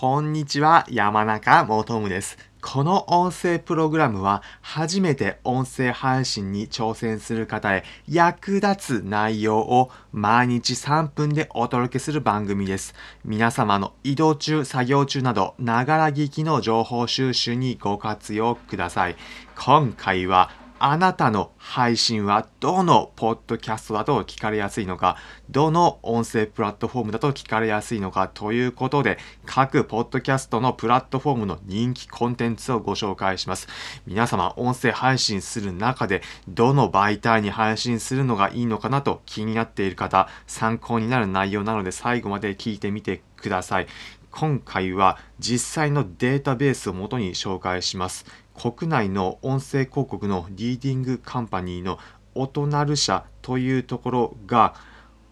[0.00, 2.38] こんにちは、山中もとむです。
[2.62, 12.94] この音声プログラムは初めて音声配信に挑戦する方へ役立つ内容を毎日3分でお届けする番組です。
[13.24, 19.16] 皆様の移動中、作業中など、ながら聞きの情報収集にご活用ください。
[19.54, 20.50] 今回は
[20.84, 25.16] あなたの配信はどのポッドキャストだと聞かれやすいのか、
[25.48, 33.68] どの音声プラットフォームだと聞かれやすいのかということで、各ポッドキャストのプラットフォームの人気コンテンツをご紹介します。
[34.08, 43.86] 皆様、音声配信する中で、どの媒体に配信するのがいいのかなと気になっている方、参考になる内容なので最後まで聞いてみてください。
[44.32, 48.24] 今回は実際のデータベースをもとに紹介します。
[48.54, 51.98] 国内の音声広告のリーディングカンパニーの
[52.34, 54.74] オトナル社というところが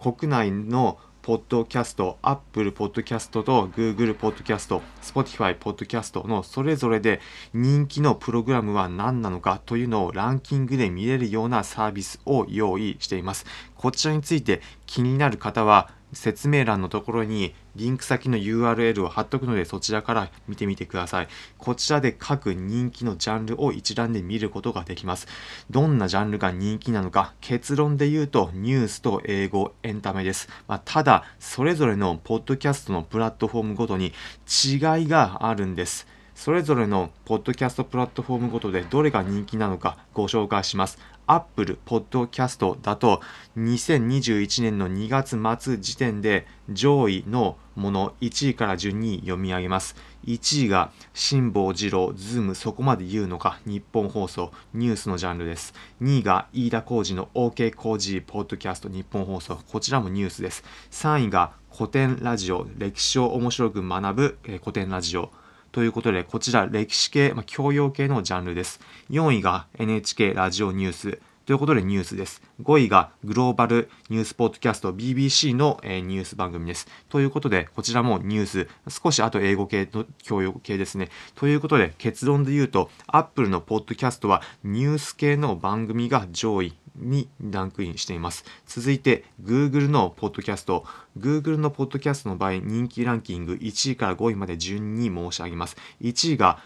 [0.01, 7.21] 国内のポッドキャスト、Apple ポッドキャストと Google ポッドキャスト、Spotify ポッドキャストのそれぞれで
[7.53, 13.45] 人気のプログラムは何なのかというのをランキングで見れるようなサービスを用意しています。
[13.77, 21.29] こちらについて気になる方は説明欄のところにリンク先の URL を貼っとくのでそちらから見てみてください。
[21.57, 25.27] こちらで各人気のジャンルを一覧で見ることができます。
[25.71, 30.51] どんなジャンルが人気なのか結論で言うとニュースと英語、エンタメです。
[30.69, 34.13] まあ、ただそれぞれのポッドキャストのプラットフォームごとに
[34.47, 36.07] 違いがあるんです。
[36.41, 40.99] それぞれのポッドキャストプラットフォームごとでどれが人気なのかご紹介します。
[41.27, 43.21] Apple Podcast だと
[43.59, 49.97] 2021年の2月末時点で上位のもの1位から順に読み上げます。
[50.25, 55.75] 1位が辛坊治郎、ズームそこまで言うのかニッポン放送ニュースのジャンルです。
[56.01, 60.65] 2位が飯田浩二の OK 工事ポッドキャスト日本放送こちらもニュースです。
[60.91, 65.31] 3位が古典ラジオ歴史を面白く学ぶ、古典ラジオ
[65.73, 68.81] ということで、こちら歴史系、まあ、教養系のジャンルです。
[69.11, 71.21] 4位が NHK ラジオニュース。
[71.47, 72.43] ということでニュースです。
[72.63, 76.87] 5位がグローバルニュースポッドキャスト BBC の、えーニュース番組です。
[77.09, 81.09] ということで、こちらもニュース、少しあと英語系の教養系ですね。
[81.35, 88.45] ということで、結論で言うと、Apple のポッドキャストはニュース系の番組が上位にランクインしています。
[88.67, 90.85] 続いて Google のポッドキャスト。
[91.19, 95.77] Google のポッドキャストの場合、人気ランキング1位から5位まで順に申し上げます。
[96.01, 96.59] 1位が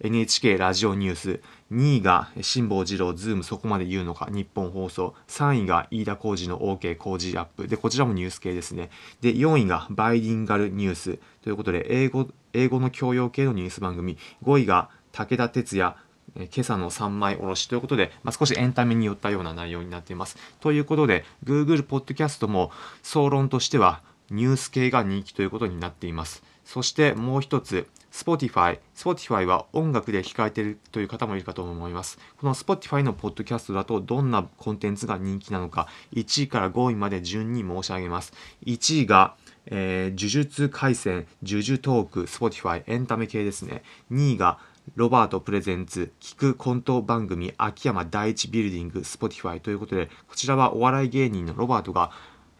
[0.00, 1.40] NHK ラジオニュース。
[1.72, 5.14] 2位が辛坊治郎、ズームそこまで言うのか、ニッポン放送。
[5.28, 7.66] 3位が飯田浩二の OK 工事アップ。
[7.66, 8.90] で、こちらもニュース系ですね。
[9.20, 11.18] で、4位がバイリンガルニュース。
[11.42, 14.18] ということで、英語、英語の教養系のニュース番組。
[14.44, 15.96] 5位が武田鉄矢、
[16.34, 20.36] 今朝の三枚おろしということで、まあ、少しエンタメによったような内容になっています。
[20.60, 22.70] ということで、Google ポッドキャストも
[23.02, 26.42] 総論としてはニュース系が人気ということになっています。
[26.64, 28.78] そしてもう一つ、Spotify。
[28.94, 32.18] Spotify は音楽で聞かれているという方もいるかと思います。
[32.40, 38.32] この Spotify のポッドキャストだとどんなコンテンツが人気なのか、1位から5位まで順に申し上げます。
[38.64, 43.82] 1位が、えー呪術廻戦、呪術トーク、Spotify、エンタメ系ですね。
[44.10, 44.58] 2位が、
[44.94, 52.12] ロバートプレゼンツ、聞くコント番組、秋山第一ビルディング、Spotify ということで、こちらはお笑い芸人のロバートが、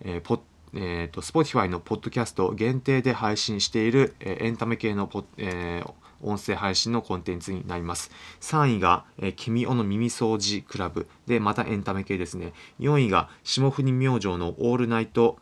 [0.03, 0.41] えーポッ
[0.75, 5.93] えーと Spotify のポッドキャスト限定で配信している、えーエンタメ系のポ、えー
[6.23, 8.11] 音声配信のコンテンツになります。
[8.41, 12.53] 3位が、えー君おの耳掃除クラブで、またエンタメ系ですね。
[12.81, 15.39] 4位が霜降り明星のオールナイト、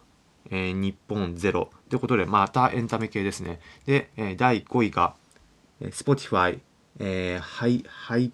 [0.50, 3.60] えーニッポンゼロということで、またエンタメ系ですね。
[3.86, 5.14] で、えー第5位が、
[5.80, 6.60] えー Spotify、
[6.98, 8.32] えーハイ、ハイ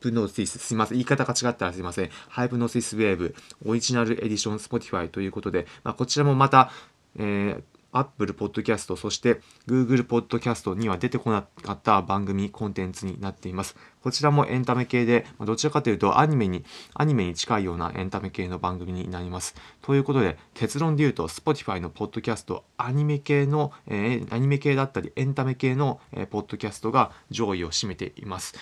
[0.00, 2.10] プノシス、すいません、言い方が違ったらすいません。
[2.28, 6.70] ハイプノシスウェーブ、オリジナルエディション Spotify ということで、まあ、こちらもまた、
[7.16, 13.76] えー Apple Podcast、そして Google Podcast には出てこなかった番組、コンテンツになっています。
[14.02, 16.64] こちらもエンタメ系で、どちらかというとアニメに、
[16.94, 19.54] アニメに近いようなエンタメ系の番組になります。
[19.82, 28.54] ということで、結論で言うと、Spotify のポッドキャスト、アニメ系の、えーアニメ系だったり、エンタメ系の、えーポッドキャストが上位を占めています。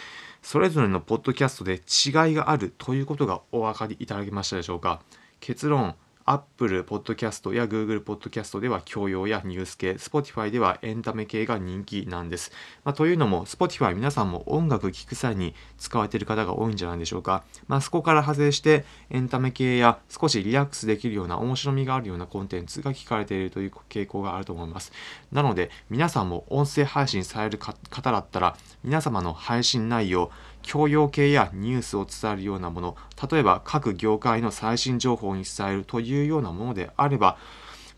[0.42, 5.00] それぞれのポッドキャストで違いがあるということがお分かりいただけましたでしょうか？
[5.38, 5.94] 結論
[6.30, 12.52] Apple Podcast や Google Podcast では教養やニュース系 Spotify ではエンタメ系が人気なんです、
[12.84, 24.92] まあ、というのも Spotify 皆さんも音楽聴く際に使われている方が多いんじゃないでしょうか、まあ、そこから派生してエンタメ系や少しリラックスできるような面白みがあるようなコンテンツが聞かれているという傾向があると思います。
[25.32, 30.30] なので皆さんも音声配信される方だったら皆様の配信内容
[30.62, 32.96] 教養系やニュースを伝えるようなもの
[33.30, 37.36] 例えば各業界の最新情報に伝えるというようなものであれば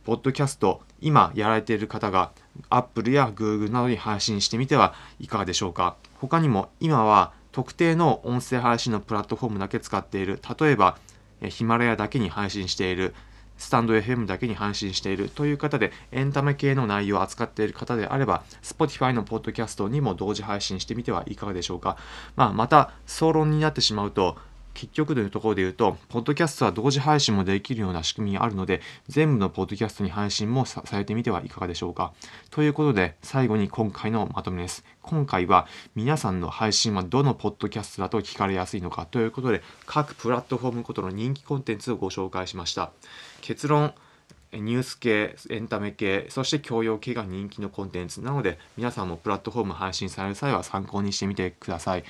[0.05, 2.33] ポッドキャスト今やられている方が
[2.71, 5.97] Apple や Google などに配信してみてはいかがでしょうか？
[6.21, 10.97] 他にも今は特定の音声配信のプラットフォームだけ使っている、例えば
[11.43, 13.15] ヒマラヤだけに配信している、
[13.63, 21.97] スタンド FM だけに配信しているという方で、エンタメ系の内容を扱っている方であれば、Spotify のポッドキャストにも同時配信してみてはいかがでしょうか。
[22.35, 24.37] まあ、また、総論になってしまうと、
[24.75, 32.13] 結局というところで言うと、ポッドキャストは同時配信もできるような仕組みがあるので、全部のポッドキャストに配信もされてみてはいかがでしょうか。
[32.51, 34.85] ということで、最後に今回のまとめです。
[35.03, 42.93] 今回は皆さんの配信はどのポッドキャストだと聞かれやすいのかということで、各プラットフォームごとの人気コンテンツをご紹介しました。
[43.41, 43.95] 結論、
[44.53, 52.05] ニュース系、エンタメ系、そして教養系が人気のコンテンツなので、皆さんもプラットフォーム配信される際は参考にしてみてください。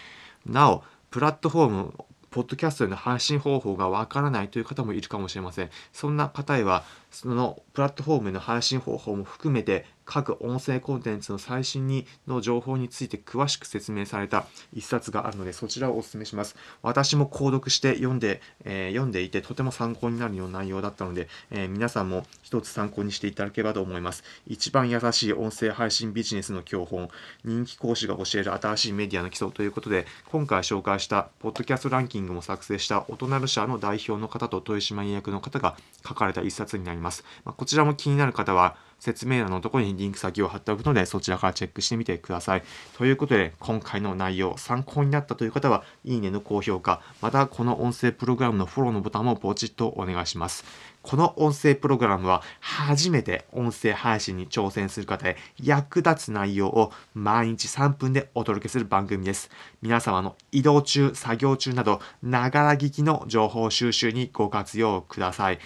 [0.44, 1.94] なお、プラットフォーム
[2.32, 5.70] ポッドキャストへの配信方法がわからないという方もいるかもしれません。
[5.92, 16.56] そんな方へは、そのプラットフォームへの配信方法も含めて、各音声コンテンツの最新にの情報について詳しく説明された一冊があるので、そちらをお勧めします。
[16.82, 24.24] 私も購読して読んで、えー、読んでいて、とても参考になるような内容だったので、えー、皆さんも一つ参考にしていただければと思います。
[24.46, 27.08] 一番優しい音声配信ビジネスの教本、
[27.44, 35.76] 人気講師が教える新しいメディアの基礎ということで、今回紹介したポッドキャストランキングも作成した大人る社の代表の方と豊島役の方が
[36.06, 37.24] 書かれた一冊になります。
[37.44, 42.62] まあ、こちらも気になる方は、説明欄のところにリンク先を貼っておくので、そちらからチェックしてみてください。
[42.96, 50.64] ということで、今回の内容、参考になったという方は、いいねの高評価、またこの音声プログラムのフォローのボタンもポチッとお願いします。
[51.02, 59.50] この音声プログラムは初めて音声配信に挑戦する方へ役立つ内容を毎日3分でお届けする番組です。
[59.82, 65.58] 皆様の移動中、作業中など、ながら聞きの情報収集にご活用ください。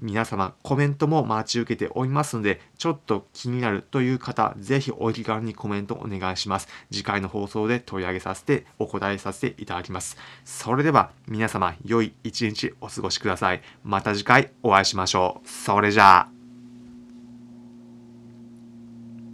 [0.00, 6.68] 皆様コメントも待ち受けておりますので、ちょっと気になるという方、ぜひお気軽にコメントお願いします。
[6.90, 10.16] 次回の放送で取り上げさせてお答えさせていただきます。
[10.44, 13.62] それでは皆様良い一日お過ごしください。
[13.82, 15.48] また次回お会いしましょう。
[15.48, 16.33] それじゃあ。